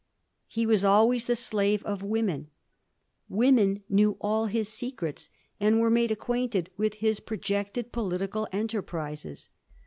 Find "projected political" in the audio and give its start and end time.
7.19-8.47